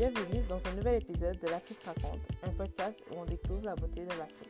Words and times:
Bienvenue 0.00 0.40
dans 0.48 0.66
un 0.66 0.74
nouvel 0.76 1.02
épisode 1.02 1.38
de 1.40 1.48
l'Afrique 1.48 1.82
raconte, 1.84 2.20
un 2.42 2.48
podcast 2.52 3.04
où 3.10 3.16
on 3.20 3.26
découvre 3.26 3.66
la 3.66 3.74
beauté 3.74 4.06
de 4.06 4.08
l'Afrique. 4.18 4.48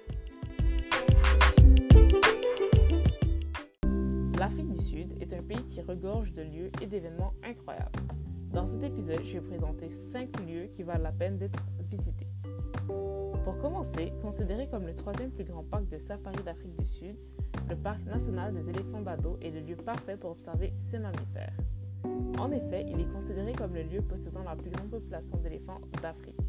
L'Afrique 4.38 4.68
du 4.68 4.80
Sud 4.80 5.20
est 5.20 5.34
un 5.34 5.42
pays 5.42 5.66
qui 5.66 5.80
regorge 5.80 6.32
de 6.34 6.42
lieux 6.42 6.70
et 6.80 6.86
d'événements 6.86 7.34
incroyables. 7.42 7.98
Dans 8.52 8.64
cet 8.64 8.84
épisode, 8.84 9.24
je 9.24 9.38
vais 9.38 9.40
présenter 9.40 9.90
5 9.90 10.40
lieux 10.46 10.68
qui 10.72 10.84
valent 10.84 11.02
la 11.02 11.10
peine 11.10 11.36
d'être 11.36 11.58
visités. 11.80 12.28
Pour 12.86 13.58
commencer, 13.58 14.12
considéré 14.22 14.68
comme 14.68 14.86
le 14.86 14.94
troisième 14.94 15.32
plus 15.32 15.42
grand 15.42 15.64
parc 15.64 15.88
de 15.88 15.98
safari 15.98 16.44
d'Afrique 16.44 16.76
du 16.76 16.86
Sud, 16.86 17.16
le 17.68 17.74
parc 17.74 18.04
national 18.04 18.54
des 18.54 18.70
éléphants 18.70 19.00
d'Ado 19.00 19.36
est 19.42 19.50
le 19.50 19.62
lieu 19.62 19.74
parfait 19.74 20.16
pour 20.16 20.30
observer 20.30 20.72
ces 20.92 21.00
mammifères. 21.00 21.56
En 22.38 22.50
effet, 22.52 22.86
il 22.88 23.00
est 23.00 23.12
considéré 23.12 23.52
comme 23.52 23.74
le 23.74 23.82
lieu 23.82 24.00
possédant 24.00 24.42
la 24.42 24.56
plus 24.56 24.70
grande 24.70 24.90
population 24.90 25.36
d'éléphants 25.38 25.80
d'Afrique. 26.02 26.40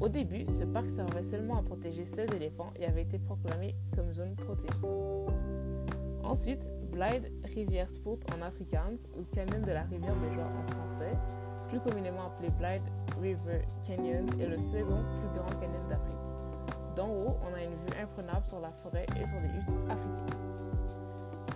Au 0.00 0.08
début, 0.08 0.44
ce 0.46 0.64
parc 0.64 0.90
servait 0.90 1.22
seulement 1.22 1.58
à 1.58 1.62
protéger 1.62 2.04
16 2.04 2.30
éléphants 2.34 2.72
et 2.76 2.86
avait 2.86 3.02
été 3.02 3.18
proclamé 3.18 3.74
comme 3.94 4.12
zone 4.12 4.34
protégée. 4.34 4.82
Ensuite, 6.24 6.66
Blythe 6.90 7.30
Rivière 7.44 7.88
Sport 7.88 8.18
en 8.36 8.42
Afrikaans 8.42 9.08
ou 9.16 9.22
Canyon 9.32 9.62
de 9.62 9.72
la 9.72 9.82
rivière 9.82 10.16
des 10.16 10.34
joie 10.34 10.44
en 10.44 10.72
français, 10.72 11.16
plus 11.68 11.80
communément 11.80 12.26
appelé 12.26 12.50
Blythe 12.50 12.92
River 13.20 13.62
Canyon, 13.86 14.26
est 14.40 14.46
le 14.46 14.58
second 14.58 15.02
plus 15.02 15.38
grand 15.38 15.60
canyon 15.60 15.88
d'Afrique. 15.88 16.14
D'en 16.96 17.08
haut, 17.08 17.36
on 17.48 17.54
a 17.54 17.62
une 17.62 17.74
vue 17.74 18.02
imprenable 18.02 18.46
sur 18.46 18.60
la 18.60 18.70
forêt 18.70 19.06
et 19.20 19.26
sur 19.26 19.38
les 19.40 19.48
huttes 19.48 19.90
africaines. 19.90 20.53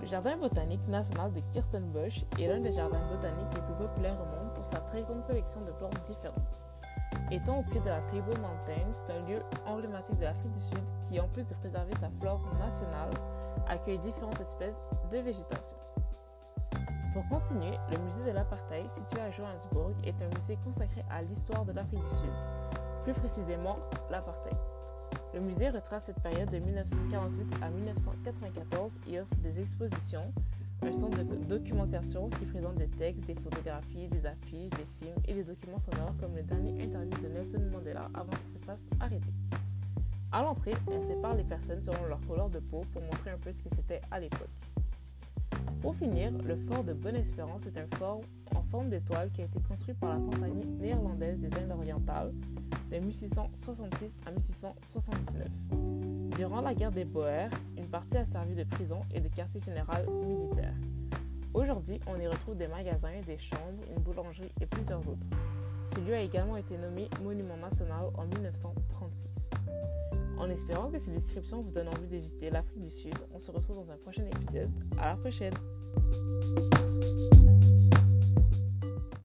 Le 0.09 0.13
jardin 0.13 0.39
botanique 0.39 0.89
national 0.89 1.31
de 1.35 1.41
Kirstenbush 1.53 2.25
est 2.39 2.49
l'un 2.49 2.61
des 2.61 2.73
jardins 2.73 3.07
botaniques 3.11 3.55
les 3.55 3.61
plus 3.61 3.75
populaires 3.75 4.17
au 4.19 4.25
monde 4.25 4.55
pour 4.55 4.65
sa 4.65 4.79
très 4.79 5.03
grande 5.03 5.23
collection 5.27 5.61
de 5.61 5.71
plantes 5.73 6.01
différentes. 6.07 6.59
Étant 7.31 7.59
au 7.59 7.63
pied 7.65 7.79
de 7.79 7.89
la 7.91 8.01
Table 8.01 8.33
Mountain, 8.41 8.89
c'est 8.95 9.13
un 9.13 9.21
lieu 9.29 9.43
emblématique 9.67 10.17
de 10.17 10.25
l'Afrique 10.25 10.53
du 10.53 10.61
Sud 10.61 10.83
qui, 11.11 11.21
en 11.21 11.29
plus 11.29 11.45
de 11.45 11.53
préserver 11.57 11.93
sa 12.01 12.09
flore 12.19 12.41
nationale, 12.59 13.11
accueille 13.69 13.99
différentes 13.99 14.41
espèces 14.41 14.81
de 15.13 15.19
végétation. 15.19 15.77
Pour 17.13 17.29
continuer, 17.29 17.77
le 17.91 17.99
musée 17.99 18.25
de 18.25 18.31
l'apartheid, 18.31 18.89
situé 18.89 19.21
à 19.21 19.31
Johannesburg, 19.31 19.93
est 20.05 20.23
un 20.23 20.39
musée 20.41 20.57
consacré 20.65 21.05
à 21.11 21.21
l'histoire 21.21 21.67
de 21.67 21.73
l'Afrique 21.73 22.01
du 22.01 22.17
Sud, 22.17 22.33
plus 23.05 23.13
précisément 23.13 23.77
l'apartheid. 24.09 24.57
Le 25.35 25.41
musée 25.41 25.69
retrace 25.71 26.05
cette 26.07 26.21
période 26.21 26.51
de 26.51 26.59
1948 26.59 27.63
à 27.63 27.69
1994 27.71 28.93
et 29.09 29.21
offre 29.21 29.35
des 29.37 29.61
expositions, 29.61 30.33
un 30.83 30.93
centre 30.93 31.23
de 31.23 31.37
documentation 31.37 32.29
qui 32.31 32.47
présente 32.47 32.77
des 32.77 32.89
textes, 32.89 33.25
des 33.27 33.35
photographies, 33.35 34.09
des 34.09 34.27
affiches, 34.27 34.71
des 34.71 34.87
films 34.99 35.17
et 35.27 35.35
des 35.35 35.45
documents 35.45 35.79
sonores 35.79 36.15
comme 36.21 36.35
le 36.35 36.43
dernier 36.43 36.83
interview 36.83 37.11
de 37.23 37.29
Nelson 37.29 37.63
Mandela 37.73 38.09
avant 38.15 38.31
qu'il 38.31 38.61
se 38.61 38.67
fasse 38.67 38.81
arrêter. 39.01 39.33
À 40.31 40.43
l'entrée, 40.43 40.75
on 40.87 41.01
sépare 41.01 41.35
les 41.35 41.45
personnes 41.45 41.83
selon 41.83 42.07
leur 42.07 42.21
couleur 42.23 42.51
de 42.51 42.59
peau 42.59 42.83
pour 42.93 43.03
montrer 43.03 43.31
un 43.31 43.39
peu 43.39 43.51
ce 43.51 43.63
que 43.63 43.75
c'était 43.75 44.01
à 44.11 44.21
l'époque. 44.21 44.49
Pour 45.81 45.95
finir, 45.95 46.33
le 46.45 46.57
fort 46.57 46.85
de 46.85 46.93
Bonne-Espérance 46.93 47.65
est 47.67 47.79
un 47.79 47.87
fort 47.97 48.21
forme 48.71 48.91
d'étoile 48.91 49.31
qui 49.33 49.43
a 49.43 49.45
été 49.45 49.59
construit 49.61 49.95
par 49.95 50.11
la 50.11 50.21
compagnie 50.21 50.65
néerlandaise 50.81 51.39
des 51.39 51.49
Indes 51.59 51.73
orientales 51.73 52.33
de 52.91 52.99
1666 52.99 54.11
à 54.27 54.31
1679. 54.31 55.49
Durant 56.37 56.61
la 56.61 56.75
guerre 56.75 56.93
des 56.93 57.05
Boers, 57.05 57.51
une 57.77 57.87
partie 57.87 58.17
a 58.17 58.27
servi 58.27 58.55
de 58.55 58.65
prison 58.65 59.01
et 59.15 59.21
de 59.21 59.29
quartier 59.29 59.61
général 59.61 60.07
militaire. 60.11 60.75
Aujourd'hui, 61.55 61.99
on 62.07 62.21
y 62.21 62.27
retrouve 62.27 62.57
des 62.57 62.69
magasins, 62.69 63.21
des 63.27 63.39
chambres, 63.39 63.83
une 63.97 64.03
boulangerie 64.03 64.53
et 64.61 64.67
plusieurs 64.67 65.01
autres. 65.09 65.27
Ce 65.95 66.01
lieu 66.01 66.15
a 66.15 66.21
également 66.21 66.57
été 66.57 66.77
nommé 66.77 67.09
Monument 67.23 67.57
national 67.57 68.07
en 68.15 68.25
1936. 68.27 69.51
En 70.39 70.49
espérant 70.51 70.91
que 70.91 70.99
ces 70.99 71.11
descriptions 71.11 71.63
vous 71.63 71.71
donnent 71.71 71.89
envie 71.89 72.07
de 72.07 72.17
visiter 72.17 72.51
l'Afrique 72.51 72.83
du 72.83 72.91
Sud, 72.91 73.15
on 73.35 73.39
se 73.39 73.51
retrouve 73.51 73.77
dans 73.77 73.91
un 73.91 73.97
prochain 73.97 74.25
épisode. 74.25 74.71
À 74.99 75.07
la 75.07 75.17
prochaine! 75.17 75.55